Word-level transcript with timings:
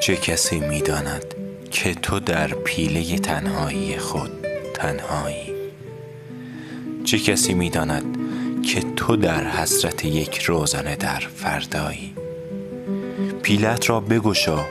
چه 0.00 0.16
کسی 0.16 0.60
می‌داند 0.60 1.34
که 1.70 1.94
تو 1.94 2.20
در 2.20 2.48
پیله 2.48 3.18
تنهایی 3.18 3.98
خود 3.98 4.30
تنهایی. 4.74 5.52
چه 7.04 7.18
کسی 7.18 7.54
می‌داند 7.54 8.16
که 8.62 8.80
تو 8.96 9.16
در 9.16 9.44
حسرت 9.44 10.04
یک 10.04 10.38
روزنه 10.38 10.96
در 10.96 11.20
فردایی. 11.36 12.14
پیلت 13.42 13.90
را 13.90 14.00
بگشا 14.00 14.64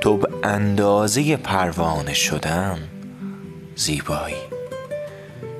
تو 0.00 0.16
به 0.16 0.28
اندازه 0.42 1.36
پروانه 1.36 2.14
شدن 2.14 2.78
زیبایی. 3.76 4.34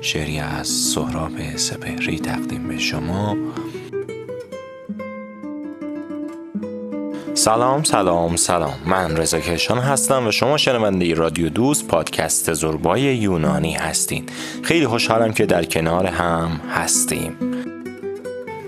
شعری 0.01 0.39
از 0.39 0.67
سهراب 0.67 1.55
سپهری 1.55 2.19
تقدیم 2.19 2.67
به 2.67 2.79
شما. 2.79 3.37
سلام 7.45 7.83
سلام 7.83 8.35
سلام. 8.35 8.73
من 8.85 9.17
رضا 9.17 9.39
کشان 9.39 9.77
هستم 9.77 10.27
و 10.27 10.31
شما 10.31 10.57
شنونده 10.57 11.13
رادیو 11.13 11.49
دوست 11.49 11.87
پادکست 11.87 12.53
زربای 12.53 13.01
یونانی 13.01 13.73
هستین. 13.73 14.25
خیلی 14.63 14.87
خوشحالم 14.87 15.33
که 15.33 15.45
در 15.45 15.65
کنار 15.65 16.05
هم 16.05 16.61
هستیم. 16.69 17.37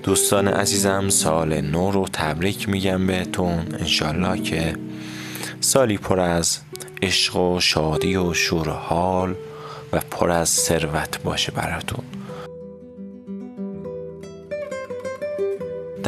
دوستان 0.04 0.48
عزیزم 0.48 1.10
سال 1.10 1.62
نو 1.62 1.92
رو 1.92 2.06
تبریک 2.14 2.70
میگم 2.70 3.08
بهتون. 3.08 3.68
انشالله 3.80 4.42
که 4.42 4.76
سالی 5.59 5.98
پر 5.98 6.20
از 6.20 6.59
عشق 7.02 7.36
و 7.36 7.59
شادی 7.59 8.16
و 8.16 8.34
شور 8.34 8.70
حال 8.70 9.36
و 9.94 10.02
پر 10.12 10.32
از 10.32 10.50
ثروت 10.50 11.22
باشه 11.23 11.52
براتون. 11.52 12.04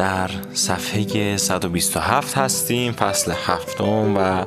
در 0.00 0.30
صفحه 0.54 1.36
127 1.36 2.38
هستیم 2.38 2.92
فصل 2.92 3.32
هفتم 3.46 4.16
و 4.16 4.44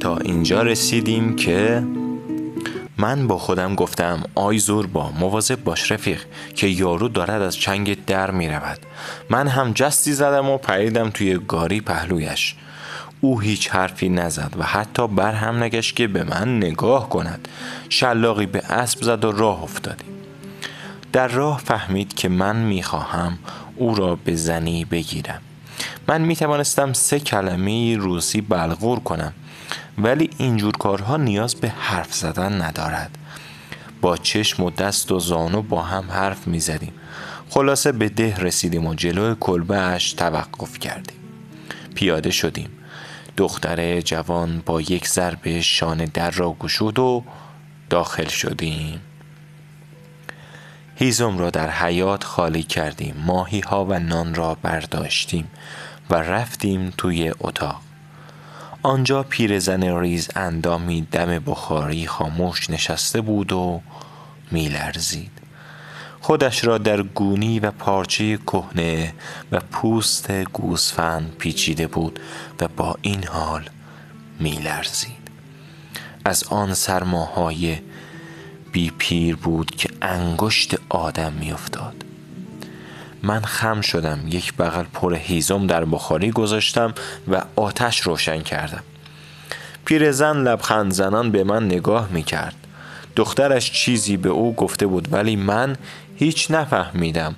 تا 0.00 0.16
اینجا 0.16 0.62
رسیدیم 0.62 1.36
که 1.36 1.82
من 2.98 3.26
با 3.26 3.38
خودم 3.38 3.74
گفتم 3.74 4.22
آی 4.34 4.58
زور 4.58 4.86
با 4.86 5.10
مواظب 5.10 5.64
باش 5.64 5.92
رفیق 5.92 6.24
که 6.54 6.66
یارو 6.66 7.08
دارد 7.08 7.42
از 7.42 7.56
چنگ 7.56 8.04
در 8.04 8.30
می 8.30 8.48
رود 8.48 8.78
من 9.30 9.48
هم 9.48 9.72
جستی 9.72 10.12
زدم 10.12 10.48
و 10.48 10.58
پریدم 10.58 11.10
توی 11.10 11.38
گاری 11.48 11.80
پهلویش. 11.80 12.54
او 13.20 13.40
هیچ 13.40 13.70
حرفی 13.70 14.08
نزد 14.08 14.54
و 14.58 14.62
حتی 14.62 15.08
بر 15.08 15.32
هم 15.32 15.62
نگشت 15.62 15.96
که 15.96 16.06
به 16.06 16.24
من 16.24 16.56
نگاه 16.56 17.08
کند. 17.08 17.48
شلاقی 17.88 18.46
به 18.46 18.58
اسب 18.58 19.02
زد 19.02 19.24
و 19.24 19.32
راه 19.32 19.62
افتادیم. 19.62 20.17
در 21.12 21.28
راه 21.28 21.58
فهمید 21.58 22.14
که 22.14 22.28
من 22.28 22.56
می‌خواهم 22.56 23.38
او 23.76 23.94
را 23.94 24.16
به 24.16 24.34
زنی 24.34 24.84
بگیرم. 24.84 25.40
من 26.08 26.20
می 26.20 26.36
توانستم 26.36 26.92
سه 26.92 27.20
کلمه 27.20 27.96
روسی 27.96 28.40
بلغور 28.40 28.98
کنم 29.00 29.32
ولی 29.98 30.30
اینجور 30.38 30.72
کارها 30.72 31.16
نیاز 31.16 31.54
به 31.54 31.68
حرف 31.68 32.14
زدن 32.14 32.62
ندارد. 32.62 33.18
با 34.00 34.16
چشم 34.16 34.62
و 34.62 34.70
دست 34.70 35.12
و 35.12 35.18
زانو 35.18 35.62
با 35.62 35.82
هم 35.82 36.10
حرف 36.10 36.46
می 36.46 36.60
زدیم 36.60 36.92
خلاصه 37.50 37.92
به 37.92 38.08
ده 38.08 38.36
رسیدیم 38.36 38.86
و 38.86 38.94
جلوی 38.94 39.36
کلبه 39.40 39.98
توقف 40.16 40.78
کردیم. 40.78 41.18
پیاده 41.94 42.30
شدیم. 42.30 42.70
دختر 43.36 44.00
جوان 44.00 44.62
با 44.66 44.80
یک 44.80 45.08
ضربه 45.08 45.60
شانه 45.60 46.06
در 46.06 46.30
را 46.30 46.56
گشود 46.60 46.98
و 46.98 47.24
داخل 47.90 48.28
شدیم. 48.28 49.00
هیزم 51.00 51.38
را 51.38 51.50
در 51.50 51.70
حیات 51.70 52.24
خالی 52.24 52.62
کردیم 52.62 53.14
ماهی 53.26 53.60
ها 53.60 53.84
و 53.84 53.98
نان 53.98 54.34
را 54.34 54.54
برداشتیم 54.62 55.50
و 56.10 56.14
رفتیم 56.14 56.92
توی 56.96 57.32
اتاق. 57.40 57.80
آنجا 58.82 59.22
پیرزن 59.22 60.00
ریز 60.00 60.28
اندامی 60.36 61.00
دم 61.12 61.38
بخاری 61.38 62.06
خاموش 62.06 62.70
نشسته 62.70 63.20
بود 63.20 63.52
و 63.52 63.80
میلرزید. 64.50 65.30
خودش 66.20 66.64
را 66.64 66.78
در 66.78 67.02
گونی 67.02 67.60
و 67.60 67.70
پارچه 67.70 68.36
کهنه 68.36 69.14
و 69.52 69.60
پوست 69.60 70.30
گوسفند 70.30 71.36
پیچیده 71.38 71.86
بود 71.86 72.20
و 72.60 72.68
با 72.68 72.96
این 73.02 73.24
حال 73.24 73.70
میلرزید. 74.40 75.28
از 76.24 76.44
آن 76.44 76.74
سرماهای 76.74 77.78
بی 78.72 78.92
پیر 78.98 79.36
بود 79.36 79.70
که 79.70 79.90
انگشت 80.02 80.76
آدم 80.88 81.32
میافتاد. 81.32 82.04
من 83.22 83.40
خم 83.40 83.80
شدم 83.80 84.20
یک 84.28 84.54
بغل 84.54 84.84
پر 84.92 85.14
هیزم 85.14 85.66
در 85.66 85.84
بخاری 85.84 86.30
گذاشتم 86.30 86.94
و 87.28 87.42
آتش 87.56 88.00
روشن 88.00 88.42
کردم. 88.42 88.82
پیرزن 89.84 90.36
لبخند 90.36 90.92
زنان 90.92 91.30
به 91.30 91.44
من 91.44 91.64
نگاه 91.66 92.08
می 92.12 92.22
کرد 92.22 92.54
دخترش 93.16 93.72
چیزی 93.72 94.16
به 94.16 94.28
او 94.28 94.54
گفته 94.54 94.86
بود 94.86 95.12
ولی 95.12 95.36
من 95.36 95.76
هیچ 96.16 96.50
نفهمیدم. 96.50 97.34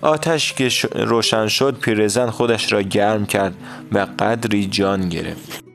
آتش 0.00 0.52
که 0.52 0.68
روشن 0.94 1.48
شد 1.48 1.78
پیرزن 1.78 2.30
خودش 2.30 2.72
را 2.72 2.82
گرم 2.82 3.26
کرد 3.26 3.54
و 3.92 4.06
قدری 4.18 4.66
جان 4.66 5.08
گرفت. 5.08 5.65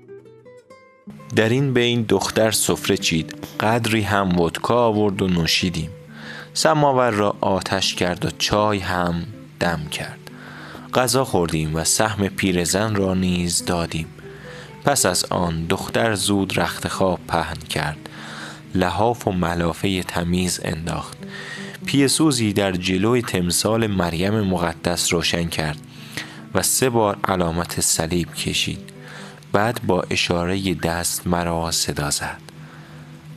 در 1.35 1.49
این 1.49 1.73
بین 1.73 2.05
دختر 2.09 2.51
سفره 2.51 2.97
چید. 2.97 3.35
قدری 3.59 4.01
هم 4.01 4.39
ودکا 4.39 4.85
آورد 4.85 5.21
و 5.21 5.27
نوشیدیم. 5.27 5.89
سماور 6.53 7.11
را 7.11 7.35
آتش 7.41 7.95
کرد 7.95 8.25
و 8.25 8.29
چای 8.37 8.79
هم 8.79 9.23
دم 9.59 9.81
کرد. 9.91 10.19
غذا 10.93 11.25
خوردیم 11.25 11.75
و 11.75 11.83
سهم 11.83 12.27
پیرزن 12.27 12.95
را 12.95 13.13
نیز 13.13 13.65
دادیم. 13.65 14.07
پس 14.85 15.05
از 15.05 15.25
آن 15.25 15.65
دختر 15.65 16.15
زود 16.15 16.59
رخت 16.59 16.87
خواب 16.87 17.19
پهن 17.27 17.57
کرد. 17.69 18.09
لحاف 18.75 19.27
و 19.27 19.31
ملافه 19.31 20.03
تمیز 20.03 20.59
انداخت. 20.63 21.17
پیسوزی 21.85 22.53
در 22.53 22.71
جلوی 22.71 23.21
تمثال 23.21 23.87
مریم 23.87 24.41
مقدس 24.41 25.13
روشن 25.13 25.47
کرد 25.47 25.77
و 26.53 26.61
سه 26.61 26.89
بار 26.89 27.17
علامت 27.27 27.81
صلیب 27.81 28.33
کشید. 28.33 29.00
بعد 29.51 29.81
با 29.87 30.01
اشاره 30.09 30.73
دست 30.73 31.27
مرا 31.27 31.71
صدا 31.71 32.09
زد. 32.09 32.41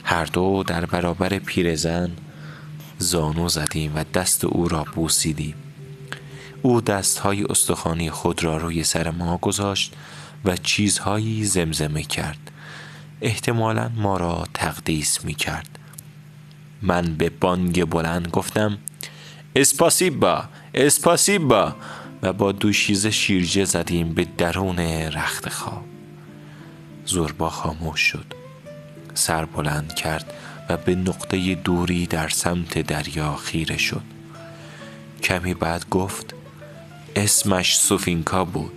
هر 0.03 0.25
دو 0.25 0.63
در 0.67 0.85
برابر 0.85 1.39
پیرزن 1.39 2.11
زانو 2.97 3.49
زدیم 3.49 3.91
و 3.95 4.03
دست 4.13 4.45
او 4.45 4.67
را 4.67 4.85
بوسیدیم. 4.95 5.55
او 6.61 6.81
دستهای 6.81 7.43
استخوانی 7.43 8.09
خود 8.09 8.43
را 8.43 8.57
روی 8.57 8.83
سر 8.83 9.11
ما 9.11 9.37
گذاشت 9.37 9.93
و 10.45 10.57
چیزهایی 10.57 11.45
زمزمه 11.45 12.03
کرد. 12.03 12.51
احتمالا 13.21 13.91
ما 13.95 14.17
را 14.17 14.47
تقدیس 14.53 15.25
می 15.25 15.33
کرد 15.33 15.79
من 16.81 17.15
به 17.15 17.29
بانگ 17.29 17.85
بلند 17.85 18.27
گفتم 18.27 18.77
اسپاسیبا 19.55 20.43
اسپاسیبا! 20.73 21.75
و 22.21 22.33
با 22.33 22.51
دوشیزه 22.51 23.11
شیرجه 23.11 23.65
زدیم 23.65 24.13
به 24.13 24.27
درون 24.37 24.79
رخت 24.79 25.49
خواب. 25.49 25.94
زوربا 27.05 27.49
خاموش 27.49 28.01
شد. 28.01 28.25
سر 29.13 29.45
بلند 29.45 29.93
کرد 29.93 30.33
و 30.69 30.77
به 30.77 30.95
نقطه 30.95 31.55
دوری 31.55 32.05
در 32.05 32.29
سمت 32.29 32.81
دریا 32.81 33.35
خیره 33.35 33.77
شد. 33.77 34.03
کمی 35.23 35.53
بعد 35.53 35.89
گفت 35.89 36.35
اسمش 37.15 37.77
سوفینکا 37.77 38.45
بود 38.45 38.71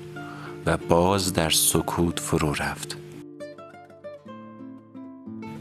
و 0.66 0.76
باز 0.76 1.32
در 1.32 1.50
سکوت 1.50 2.20
فرو 2.20 2.54
رفت. 2.54 2.96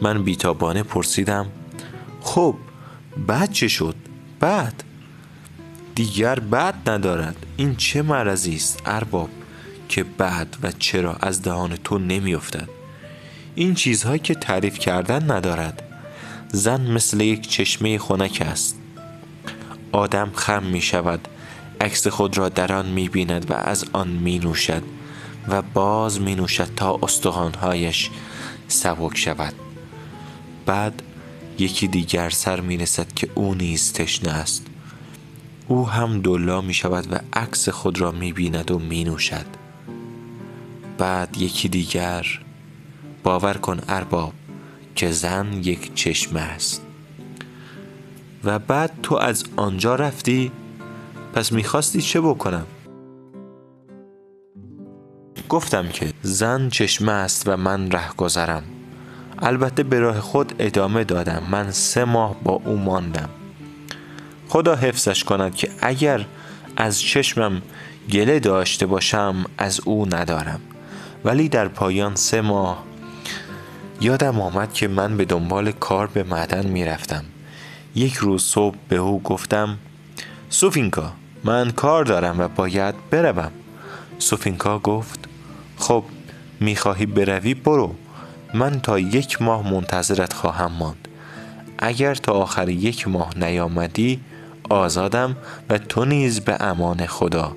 من 0.02 0.24
بیتابانه 0.24 0.84
پرسیدم 0.84 1.48
خب 2.22 2.56
بعد 3.28 3.52
چه 3.52 3.68
شد؟ 3.68 3.96
بعد؟ 4.40 4.84
دیگر 5.96 6.40
بعد 6.40 6.90
ندارد. 6.90 7.46
این 7.58 7.76
چه 7.76 8.02
مرضی 8.02 8.56
است؟ 8.56 8.82
ارباب 8.86 9.30
که 9.90 10.04
بعد 10.04 10.58
و 10.64 10.72
چرا 10.72 11.14
از 11.14 11.42
دهان 11.42 11.76
تو 11.76 11.98
نمیافتد. 11.98 12.70
این 13.56 13.74
چیزهایی 13.74 14.20
که 14.20 14.36
تعریف 14.36 14.80
کردن 14.80 15.32
ندارد. 15.32 15.84
زن 16.48 16.92
مثل 16.92 17.22
یک 17.22 17.50
چشمه 17.50 17.98
خنک 17.98 18.44
است. 18.46 18.76
آدم 19.92 20.32
خم 20.36 20.64
می 20.64 20.82
شود 20.82 21.28
عکس 21.82 22.08
خود 22.08 22.38
را 22.38 22.50
در 22.50 22.74
آن 22.74 22.86
می 22.86 23.10
بیند 23.10 23.52
و 23.52 23.54
از 23.54 23.86
آن 23.94 24.08
می 24.08 24.40
نوشد 24.40 24.84
و 25.48 25.62
باز 25.62 26.22
می 26.22 26.36
نوشد 26.36 26.70
تا 26.76 27.00
استخوانهایش 27.04 28.10
سبک 28.68 29.18
شود. 29.18 29.54
بعد 30.66 31.02
یکی 31.60 31.88
دیگر 31.88 32.30
سر 32.30 32.60
می 32.62 32.78
رسد 32.78 33.14
که 33.14 33.30
او 33.36 33.56
نیز 33.56 33.94
تشنه 33.94 34.32
است. 34.32 34.66
او 35.68 35.90
هم 35.90 36.22
دلا 36.22 36.62
می 36.62 36.74
شود 36.74 37.14
و 37.14 37.20
عکس 37.34 37.70
خود 37.70 38.02
را 38.02 38.12
می 38.12 38.34
بیند 38.34 38.72
و 38.72 38.80
می 38.80 39.04
نوشد 39.04 39.46
بعد 40.98 41.38
یکی 41.38 41.70
دیگر. 41.70 42.26
باور 43.24 43.54
کن 43.54 43.80
ارباب 43.88 44.34
که 44.96 45.12
زن 45.12 45.54
یک 45.54 45.96
چشمه 45.96 46.42
است. 46.42 46.82
و 48.44 48.60
بعد 48.60 48.92
تو 49.04 49.16
از 49.16 49.46
آنجا 49.56 49.96
رفتی؟ 49.96 50.52
پس 51.34 51.52
می‌خواستی 51.52 52.02
چه 52.02 52.22
بکنم؟ 52.22 52.66
گفتم 55.50 55.88
که 55.88 56.14
زن 56.22 56.70
چشمه 56.70 57.12
است 57.12 57.48
و 57.48 57.58
من 57.58 57.92
ره 57.92 58.14
گذرم 58.18 58.64
البته 59.40 59.84
به 59.84 60.00
راه 60.00 60.20
خود 60.20 60.56
ادامه 60.60 61.04
دادم. 61.04 61.44
من 61.52 61.72
سه 61.72 62.06
ماه 62.06 62.36
با 62.44 62.62
او 62.66 62.78
ماندم. 62.78 63.30
خدا 64.48 64.76
حفظش 64.76 65.24
کند 65.24 65.56
که 65.56 65.72
اگر 65.82 66.26
از 66.78 67.02
چشمم 67.02 67.62
گله 68.12 68.40
داشته 68.40 68.86
باشم 68.86 69.46
از 69.58 69.82
او 69.86 70.16
ندارم. 70.16 70.62
ولی 71.26 71.50
در 71.50 71.68
پایان 71.68 72.16
سه 72.16 72.42
ماه 72.42 72.84
یادم 74.02 74.42
آمد 74.42 74.74
که 74.74 74.88
من 74.88 75.18
به 75.18 75.26
دنبال 75.26 75.72
کار 75.72 76.08
به 76.08 76.24
معدن 76.24 76.66
می‌رفتم. 76.68 77.24
یک 77.96 78.14
روز 78.14 78.44
صبح 78.44 78.76
به 78.90 78.96
او 78.96 79.22
گفتم 79.22 79.78
سوفینکا 80.50 81.12
من 81.44 81.72
کار 81.72 82.06
دارم 82.06 82.40
و 82.40 82.48
باید 82.48 82.96
بروم. 83.12 83.52
سوفینکا 84.20 84.80
گفت 84.80 85.20
خب 85.78 86.04
می‌خواهی 86.60 87.06
بروی 87.06 87.54
برو. 87.54 87.96
من 88.54 88.80
تا 88.80 89.00
یک 89.00 89.42
ماه 89.42 89.74
منتظرت 89.74 90.34
خواهم 90.34 90.72
ماند. 90.72 91.08
اگر 91.78 92.16
تا 92.16 92.34
آخر 92.34 92.70
یک 92.70 93.08
ماه 93.08 93.38
نیامدی 93.38 94.20
آزادم 94.70 95.38
و 95.70 95.78
تو 95.78 96.06
نیز 96.06 96.40
به 96.40 96.58
امان 96.64 97.06
خدا. 97.06 97.56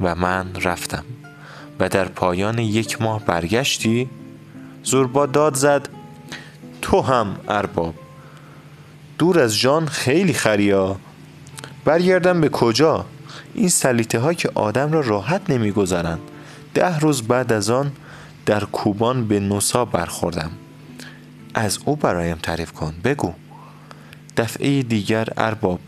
و 0.00 0.14
من 0.14 0.46
رفتم. 0.62 1.04
و 1.80 1.88
در 1.88 2.04
پایان 2.04 2.58
یک 2.58 3.02
ماه 3.02 3.24
برگشتی؟ 3.24 4.10
زوربا 4.82 5.26
داد 5.26 5.54
زد 5.54 5.88
تو 6.82 7.00
هم 7.00 7.36
ارباب. 7.48 7.94
دور 9.18 9.40
از 9.40 9.58
جان 9.58 9.86
خیلی 9.86 10.32
خریا. 10.32 10.96
برگردم 11.84 12.40
به 12.40 12.48
کجا؟ 12.48 13.04
این 13.54 13.68
سلیته 13.68 14.18
ها 14.18 14.34
که 14.34 14.50
آدم 14.54 14.92
را 14.92 15.00
راحت 15.00 15.50
نمی‌گذارند 15.50 16.20
ده 16.74 16.98
روز 16.98 17.22
بعد 17.22 17.52
از 17.52 17.70
آن 17.70 17.92
در 18.46 18.64
کوبان 18.64 19.28
به 19.28 19.40
نوسا 19.40 19.84
برخوردم. 19.84 20.50
از 21.54 21.78
او 21.84 21.96
برایم 21.96 22.38
تعریف 22.42 22.72
کن 22.72 22.94
بگو. 23.04 23.32
دفعه 24.36 24.82
دیگر 24.82 25.28
ارباب 25.36 25.80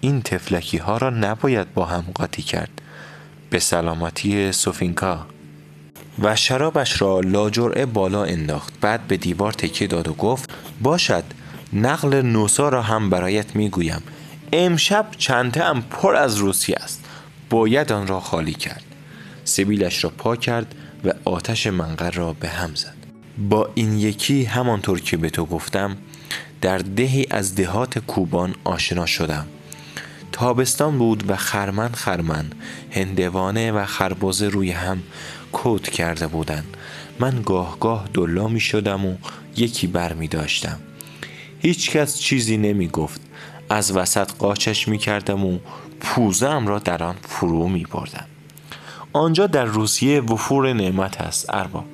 این 0.00 0.22
تفلکی 0.22 0.78
ها 0.78 0.96
را 0.96 1.10
نباید 1.10 1.74
با 1.74 1.84
هم 1.84 2.04
قاطی 2.14 2.42
کرد. 2.42 2.82
به 3.54 3.60
سلامتی 3.60 4.52
سوفینکا 4.52 5.26
و 6.18 6.36
شرابش 6.36 7.02
را 7.02 7.20
لاجرعه 7.20 7.86
بالا 7.86 8.24
انداخت. 8.24 8.72
بعد 8.80 9.06
به 9.06 9.16
دیوار 9.16 9.52
تکیه 9.52 9.86
داد 9.86 10.08
و 10.08 10.12
گفت 10.12 10.50
باشد 10.82 11.24
نقل 11.72 12.22
نوسا 12.22 12.68
را 12.68 12.82
هم 12.82 13.10
برایت 13.10 13.56
می‌گویم. 13.56 14.02
امشب 14.52 15.06
چنته 15.18 15.64
هم 15.64 15.82
پر 15.82 16.16
از 16.16 16.36
روسی 16.36 16.72
است. 16.72 17.04
باید 17.50 17.92
آن 17.92 18.06
را 18.06 18.20
خالی 18.20 18.54
کرد. 18.54 18.84
سبیلش 19.44 20.04
را 20.04 20.10
پا 20.10 20.36
کرد 20.36 20.74
و 21.04 21.12
آتش 21.24 21.66
منقر 21.66 22.10
را 22.10 22.32
به 22.32 22.48
هم 22.48 22.74
زد. 22.74 22.96
با 23.38 23.70
این 23.74 23.98
یکی 23.98 24.44
همانطور 24.44 25.00
که 25.00 25.16
به 25.16 25.30
تو 25.30 25.44
گفتم 25.44 25.96
در 26.60 26.78
دهی 26.78 27.26
از 27.30 27.54
دهات 27.54 27.98
کوبان 27.98 28.54
آشنا 28.64 29.06
شدم. 29.06 29.46
تابستان 30.34 30.98
بود 30.98 31.30
و 31.30 31.36
خرمن 31.36 31.92
خرمن 31.92 32.50
هندوانه 32.90 33.72
و 33.72 33.84
خربازه 33.84 34.48
روی 34.48 34.70
هم 34.70 35.02
کود 35.52 35.88
کرده 35.88 36.26
بودند. 36.26 36.76
من 37.20 37.42
گاه 37.42 37.78
گاه 37.80 38.08
دلا 38.14 38.48
می 38.48 38.60
شدم 38.60 39.06
و 39.06 39.16
یکی 39.56 39.86
بر 39.86 40.12
می 40.12 40.28
داشتم. 40.28 40.78
هیچ 41.58 41.90
کس 41.90 42.18
چیزی 42.18 42.56
نمی 42.56 42.88
گفت. 42.88 43.20
از 43.70 43.96
وسط 43.96 44.32
قاچش 44.38 44.88
می 44.88 44.98
کردم 44.98 45.44
و 45.44 45.58
پوزم 46.00 46.66
را 46.66 46.78
در 46.78 47.02
آن 47.02 47.16
فرو 47.22 47.68
می 47.68 47.84
بردم. 47.84 48.26
آنجا 49.12 49.46
در 49.46 49.64
روسیه 49.64 50.20
وفور 50.20 50.72
نعمت 50.72 51.20
است 51.20 51.54
ارباب. 51.54 51.84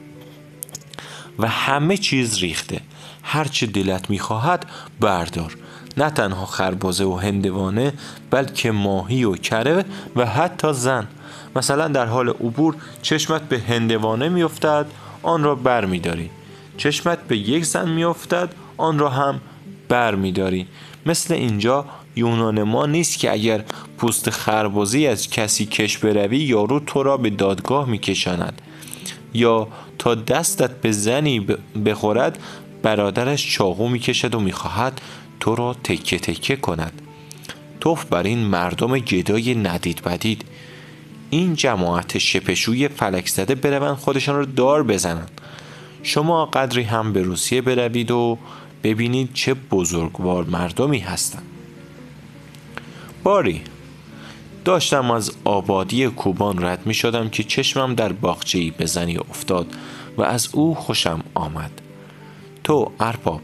و 1.38 1.48
همه 1.48 1.96
چیز 1.96 2.38
ریخته. 2.38 2.80
هرچه 3.22 3.66
دلت 3.66 4.10
می‌خواهد 4.10 4.66
بردار. 5.00 5.56
نه 5.96 6.10
تنها 6.10 6.46
خربازه 6.46 7.04
و 7.04 7.16
هندوانه 7.16 7.92
بلکه 8.30 8.70
ماهی 8.70 9.24
و 9.24 9.36
کره 9.36 9.84
و 10.16 10.26
حتی 10.26 10.72
زن. 10.72 11.06
مثلا 11.56 11.88
در 11.88 12.06
حال 12.06 12.28
عبور 12.28 12.74
چشمت 13.02 13.42
به 13.42 13.58
هندوانه 13.58 14.28
میافتد 14.28 14.86
آن 15.22 15.42
را 15.42 15.54
بر 15.54 15.84
میداری 15.84 16.30
چشمت 16.76 17.18
به 17.28 17.36
یک 17.36 17.64
زن 17.64 17.88
میافتد 17.88 18.48
آن 18.76 18.98
را 18.98 19.08
هم 19.08 19.40
بر 19.88 20.14
میداری 20.14 20.66
مثل 21.06 21.34
اینجا 21.34 21.84
یونان 22.16 22.62
ما 22.62 22.86
نیست 22.86 23.18
که 23.18 23.32
اگر 23.32 23.64
پوست 23.98 24.30
خربازی 24.30 25.06
از 25.06 25.30
کسی 25.30 25.66
کش 25.66 25.98
بروی 25.98 26.38
یارو 26.38 26.80
تو 26.80 27.02
را 27.02 27.16
به 27.16 27.30
دادگاه 27.30 27.88
میکشاند. 27.88 28.62
یا 29.34 29.68
تا 29.98 30.14
دستت 30.14 30.70
به 30.70 30.92
زنی 30.92 31.46
بخورد 31.86 32.38
برادرش 32.82 33.52
چاقو 33.52 33.88
می‌کشد 33.88 34.34
و 34.34 34.40
می‌خواهد 34.40 35.00
تو 35.40 35.54
را 35.54 35.76
تکه 35.84 36.18
تکه 36.18 36.56
کند. 36.56 37.02
توف 37.80 38.04
بر 38.04 38.22
این 38.22 38.38
مردم 38.38 38.98
گدای 38.98 39.54
ندید 39.54 40.02
بدید. 40.02 40.44
این 41.30 41.54
جماعت 41.54 42.18
شپشوی 42.18 42.88
فلک 42.88 43.28
زده 43.28 43.54
بروند 43.54 43.96
خودشان 43.96 44.36
را 44.36 44.44
دار 44.44 44.82
بزنند. 44.82 45.40
شما 46.02 46.46
قدری 46.46 46.82
هم 46.82 47.12
به 47.12 47.22
روسیه 47.22 47.60
بروید 47.60 48.10
و 48.10 48.38
ببینید 48.82 49.30
چه 49.34 49.54
بزرگوار 49.54 50.44
مردمی 50.44 50.98
هستند. 50.98 51.42
باری 53.24 53.60
داشتم 54.64 55.10
از 55.10 55.32
آبادی 55.44 56.06
کوبان 56.06 56.64
رد 56.64 56.86
می 56.86 56.94
شدم 56.94 57.28
که 57.28 57.42
چشمم 57.42 57.94
در 57.94 58.12
باغچه‌ای 58.12 58.70
به 58.70 58.86
زنی 58.86 59.16
افتاد 59.16 59.66
و 60.16 60.22
از 60.22 60.48
او 60.52 60.74
خوشم 60.74 61.20
آمد. 61.34 61.70
تو 62.70 62.92
ارباب 63.00 63.40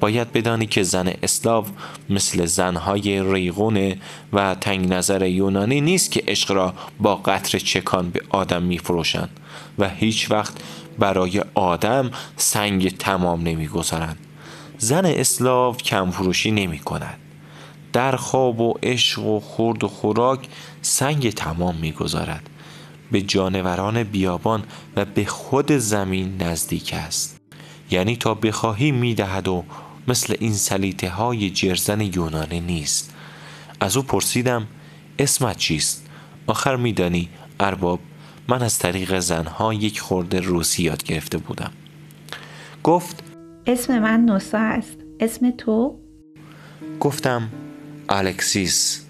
باید 0.00 0.32
بدانی 0.32 0.66
که 0.66 0.82
زن 0.82 1.12
اسلاو 1.22 1.64
مثل 2.10 2.46
زنهای 2.46 3.32
ریغون 3.32 3.94
و 4.32 4.54
تنگ 4.54 4.92
نظر 4.92 5.26
یونانی 5.26 5.80
نیست 5.80 6.10
که 6.10 6.24
عشق 6.28 6.52
را 6.52 6.74
با 7.00 7.16
قطر 7.16 7.58
چکان 7.58 8.10
به 8.10 8.20
آدم 8.30 8.62
می 8.62 8.78
فروشند 8.78 9.40
و 9.78 9.88
هیچ 9.88 10.30
وقت 10.30 10.54
برای 10.98 11.42
آدم 11.54 12.10
سنگ 12.36 12.96
تمام 12.96 13.42
نمی 13.42 13.68
گذارند. 13.68 14.18
زن 14.78 15.06
اسلاو 15.06 15.76
کم 15.76 16.10
فروشی 16.10 16.50
نمی 16.50 16.78
کند. 16.78 17.18
در 17.92 18.16
خواب 18.16 18.60
و 18.60 18.74
عشق 18.82 19.26
و 19.26 19.40
خورد 19.40 19.84
و 19.84 19.88
خوراک 19.88 20.48
سنگ 20.82 21.30
تمام 21.30 21.76
می‌گذارد 21.76 22.50
به 23.12 23.22
جانوران 23.22 24.02
بیابان 24.02 24.62
و 24.96 25.04
به 25.04 25.24
خود 25.24 25.72
زمین 25.72 26.42
نزدیک 26.42 26.94
است 26.94 27.43
یعنی 27.90 28.16
تا 28.16 28.34
بخواهی 28.34 28.92
می‌دهد 28.92 29.48
و 29.48 29.64
مثل 30.08 30.34
این 30.40 30.54
سلیته 30.54 31.10
های 31.10 31.50
جرزن 31.50 32.00
یونانی 32.00 32.60
نیست. 32.60 33.14
از 33.80 33.96
او 33.96 34.02
پرسیدم 34.02 34.66
اسمت 35.18 35.56
چیست؟ 35.56 36.06
آخر 36.46 36.76
میدانی 36.76 37.28
ارباب 37.60 38.00
من 38.48 38.62
از 38.62 38.78
طریق 38.78 39.18
زنها 39.18 39.74
یک 39.74 40.00
خورده 40.00 40.40
روسی 40.40 40.82
یاد 40.82 41.02
گرفته 41.02 41.38
بودم. 41.38 41.70
گفت 42.82 43.22
اسم 43.66 43.98
من 43.98 44.20
نوسا 44.20 44.58
است. 44.58 44.96
اسم 45.20 45.50
تو؟ 45.50 45.98
گفتم 47.00 47.48
الکسیس. 48.08 49.04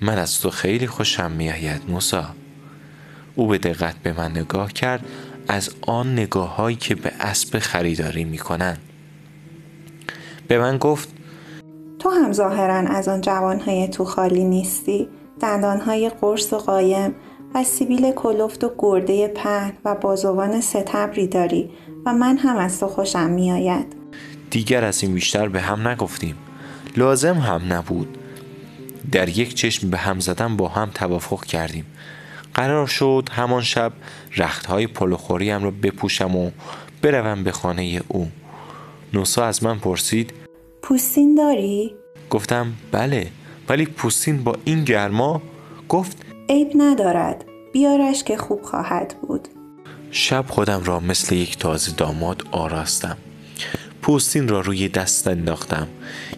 من 0.00 0.18
از 0.18 0.40
تو 0.40 0.50
خیلی 0.50 0.86
خوشم 0.86 1.30
میآید 1.30 1.82
موسا 1.88 2.34
او 3.34 3.46
به 3.46 3.58
دقت 3.58 3.96
به 4.02 4.12
من 4.12 4.30
نگاه 4.30 4.72
کرد 4.72 5.06
از 5.50 5.70
آن 5.86 6.12
نگاه 6.12 6.56
هایی 6.56 6.76
که 6.76 6.94
به 6.94 7.12
اسب 7.20 7.58
خریداری 7.58 8.24
می‌کنند 8.24 8.78
به 10.48 10.58
من 10.58 10.78
گفت 10.78 11.08
تو 11.98 12.10
هم 12.10 12.32
ظاهرا 12.32 12.74
از 12.74 13.08
آن 13.08 13.20
جوانهای 13.20 13.88
تو 13.88 14.04
خالی 14.04 14.44
نیستی. 14.44 15.08
دندانهای 15.40 16.10
قرص 16.20 16.52
و 16.52 16.58
قایم 16.58 17.14
و 17.54 17.64
سیبیل 17.64 18.12
کلفت 18.12 18.64
و 18.64 18.72
گرده 18.78 19.28
پهن 19.28 19.72
و 19.84 19.94
بازوان 19.94 20.60
ستبری 20.60 21.26
داری 21.26 21.70
و 22.06 22.12
من 22.12 22.36
هم 22.36 22.56
از 22.56 22.80
تو 22.80 22.86
خوشم 22.86 23.30
میآید. 23.30 23.86
دیگر 24.50 24.84
از 24.84 25.02
این 25.02 25.14
بیشتر 25.14 25.48
به 25.48 25.60
هم 25.60 25.88
نگفتیم. 25.88 26.36
لازم 26.96 27.34
هم 27.34 27.72
نبود. 27.72 28.18
در 29.12 29.28
یک 29.28 29.54
چشم 29.54 29.90
به 29.90 29.96
هم 29.96 30.20
زدن 30.20 30.56
با 30.56 30.68
هم 30.68 30.90
توافق 30.94 31.44
کردیم. 31.44 31.86
قرار 32.54 32.86
شد 32.86 33.28
همان 33.32 33.62
شب 33.62 33.92
رختهای 34.36 34.86
پلوخوری 34.86 35.50
هم 35.50 35.64
را 35.64 35.70
بپوشم 35.70 36.36
و 36.36 36.50
بروم 37.02 37.44
به 37.44 37.52
خانه 37.52 38.02
او. 38.08 38.28
نوسا 39.12 39.44
از 39.44 39.64
من 39.64 39.78
پرسید 39.78 40.32
پوستین 40.82 41.34
داری؟ 41.34 41.94
گفتم 42.30 42.72
بله 42.92 43.26
ولی 43.68 43.86
پوستین 43.86 44.44
با 44.44 44.56
این 44.64 44.84
گرما؟ 44.84 45.42
گفت 45.88 46.16
عیب 46.48 46.68
ندارد 46.74 47.44
بیارش 47.72 48.24
که 48.24 48.36
خوب 48.36 48.62
خواهد 48.62 49.14
بود. 49.22 49.48
شب 50.10 50.44
خودم 50.48 50.82
را 50.84 51.00
مثل 51.00 51.34
یک 51.34 51.58
تازه 51.58 51.92
داماد 51.92 52.42
آراستم. 52.50 53.16
پوستین 54.02 54.48
را 54.48 54.60
روی 54.60 54.88
دست 54.88 55.28
انداختم. 55.28 55.88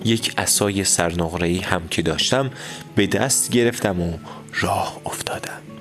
یک 0.05 0.35
اسای 0.39 0.85
سرنقره‌ای 0.85 1.59
هم 1.59 1.89
که 1.89 2.03
داشتم 2.03 2.51
به 2.95 3.07
دست 3.07 3.51
گرفتم 3.51 4.01
و 4.01 4.13
راه 4.61 5.01
افتادم. 5.07 5.72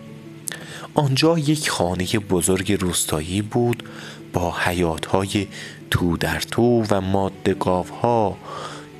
آنجا 0.94 1.38
یک 1.38 1.70
خانه 1.70 2.06
بزرگ 2.06 2.72
روستایی 2.72 3.42
بود 3.42 3.84
با 4.34 4.54
حیاتهای 4.66 5.48
تو 5.92 6.18
در 6.18 6.40
تو 6.40 6.84
و 6.90 7.02
ماده 7.02 7.56
ها 8.02 8.38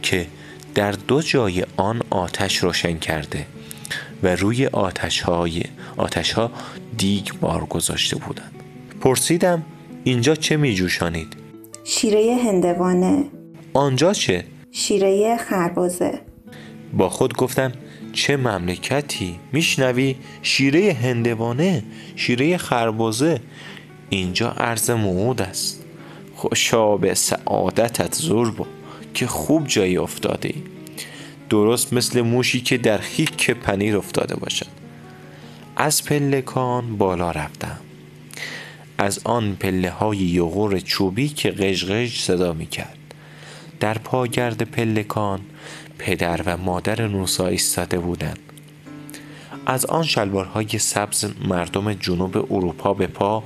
که 0.02 0.28
در 0.76 0.92
دو 0.92 1.22
جای 1.22 1.66
آن 1.78 2.02
آتش 2.10 2.58
روشن 2.58 2.98
کرده 2.98 3.46
و 4.24 4.36
روی 4.36 4.66
آتش, 4.66 5.22
های 5.22 5.64
آتش 5.98 6.32
ها 6.32 6.52
دیگ 6.98 7.28
بار 7.42 7.66
گذاشته 7.66 8.16
بودند 8.16 8.52
پرسیدم 9.02 9.64
اینجا 10.04 10.36
چه 10.36 10.58
می 10.58 10.76
جوشانید؟ 10.76 11.28
شیره 11.84 12.38
هندوانه 12.46 13.24
آنجا 13.74 14.14
چه؟ 14.14 14.46
شیره 14.72 15.38
خربازه 15.38 16.22
با 16.94 17.10
خود 17.10 17.38
گفتم 17.38 17.72
چه 18.14 18.38
مملکتی؟ 18.38 19.40
میشنوی 19.52 20.16
شیره 20.42 20.98
هندوانه 21.02 21.84
شیره 22.16 22.58
خربازه 22.58 23.40
اینجا 24.10 24.52
عرض 24.52 24.90
موعود 24.90 25.42
است. 25.42 25.84
خوشا 26.36 26.98
به 26.98 27.14
سعادتت 27.14 28.16
زربا 28.16 28.66
که 29.14 29.28
خوب 29.28 29.68
جایی 29.68 29.98
افتاده 29.98 30.50
ای 30.50 30.64
درست 31.50 31.94
مثل 31.94 32.22
موشی 32.22 32.62
که 32.62 32.78
در 32.78 32.98
خیک 32.98 33.52
پنیر 33.52 33.98
افتاده 33.98 34.36
باشد. 34.36 34.68
از 35.76 36.06
پلکان 36.06 36.98
بالا 36.98 37.32
رفتم. 37.32 37.80
از 38.98 39.20
آن 39.24 39.56
پله 39.60 39.90
های 39.90 40.18
یغور 40.18 40.80
چوبی 40.80 41.30
که 41.30 41.52
قشقش 41.52 42.24
صدا 42.24 42.54
می 42.54 42.66
کرد 42.66 42.98
در 43.80 43.98
پاگرد 43.98 44.62
پلکان 44.62 45.40
پدر 46.02 46.42
و 46.46 46.58
مادر 46.58 47.08
نوسا 47.08 47.48
ایستاده 47.48 48.00
بودند. 48.00 48.40
از 49.66 49.86
آن 49.86 50.04
شلوارهای 50.04 50.80
سبز 50.80 51.26
مردم 51.48 51.94
جنوب 51.94 52.38
اروپا 52.54 52.94
به 52.94 53.08
پا 53.08 53.44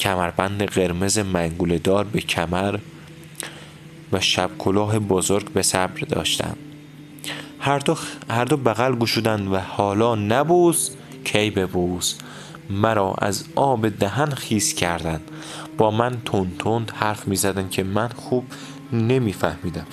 کمربند 0.00 0.62
قرمز 0.62 1.18
منگول 1.18 1.78
دار 1.78 2.04
به 2.04 2.20
کمر 2.20 2.78
و 4.12 4.20
شب 4.20 4.50
کلاه 4.58 4.98
بزرگ 4.98 5.48
به 5.48 5.62
صبر 5.62 6.00
داشتند. 6.00 6.56
هر 7.60 7.78
دو, 7.78 7.96
هر 8.30 8.44
دو 8.44 8.56
بغل 8.56 8.94
گشودند 8.94 9.52
و 9.52 9.58
حالا 9.58 10.14
نبوس 10.14 10.90
کی 11.24 11.50
ببوس. 11.50 12.14
مرا 12.70 13.14
از 13.18 13.44
آب 13.54 13.88
دهن 13.88 14.30
خیس 14.30 14.74
کردند. 14.74 15.30
با 15.78 15.90
من 15.90 16.16
تند 16.24 16.56
تند 16.58 16.92
حرف 16.94 17.28
می 17.28 17.38
که 17.70 17.82
من 17.82 18.08
خوب 18.08 18.44
نمیفهمیدم. 18.92 19.86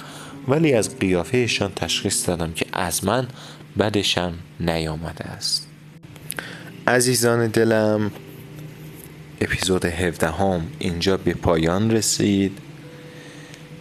ولی 0.48 0.74
از 0.74 1.00
قیافهشان 1.00 1.72
تشخیص 1.76 2.30
دادم 2.30 2.54
که 2.54 2.66
از 2.74 3.06
من 3.06 3.28
بدشم 3.80 4.34
نیامده 4.60 5.26
است. 5.26 5.68
عزیزان 6.88 7.48
دلم 7.48 8.12
اپیزود 9.42 9.86
17 9.86 10.28
هم 10.28 10.62
اینجا 10.80 11.18
به 11.18 11.34
پایان 11.34 11.92
رسید. 11.92 12.58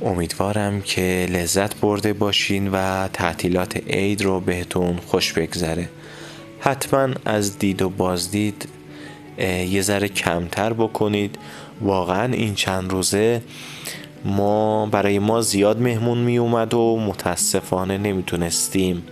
امیدوارم 0.02 0.82
که 0.82 1.26
لذت 1.30 1.80
برده 1.80 2.12
باشین 2.12 2.68
و 2.72 3.08
تعطیلات 3.08 3.76
عید 3.76 4.22
رو 4.22 4.40
بهتون 4.40 4.96
خوش 4.96 5.32
بگذره. 5.32 5.88
حتما 6.60 7.08
از 7.24 7.58
دید 7.58 7.82
و 7.82 7.90
بازدید 7.90 8.68
یه 9.68 9.82
ذره 9.82 10.08
کمتر 10.08 10.72
بکنید. 10.72 11.38
واقعا 11.80 12.32
این 12.32 12.54
چند 12.54 12.90
روزه 12.90 13.42
ما 14.24 14.86
برای 14.86 15.18
ما 15.18 15.40
زیاد 15.40 15.80
مهمون 15.80 16.18
می 16.18 16.38
اومد 16.38 16.74
و 16.74 17.00
متاسفانه 17.00 17.98
نمی‌تونستیم. 17.98 19.02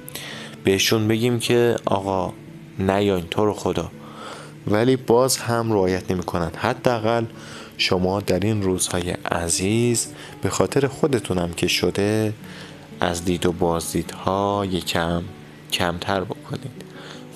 بهشون 0.65 1.09
بگیم 1.09 1.39
که 1.39 1.77
آقا 1.85 2.33
نیاین 2.79 3.25
تو 3.31 3.45
رو 3.45 3.53
خدا. 3.53 3.91
ولی 4.67 4.97
باز 4.97 5.37
هم 5.37 5.73
رعایت 5.73 6.11
نمی‌کنن. 6.11 6.51
حداقل 6.57 7.25
شما 7.79 8.21
در 8.21 8.41
این 8.41 8.63
روزهای 8.63 9.11
عزیز 9.11 10.09
به 10.43 10.51
خاطر 10.51 10.87
خودتونم 10.87 11.53
که 11.53 11.69
شده 11.69 12.33
از 13.01 13.25
دید 13.25 13.47
و 13.47 13.53
بازدیدها 13.53 14.67
یکم 14.71 15.23
کمتر 15.73 16.21
بکنید. 16.21 16.85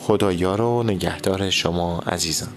خدایا 0.01 0.55
رو 0.55 0.83
نگهدار 0.83 1.51
شما 1.51 1.99
عزیزان 1.99 2.53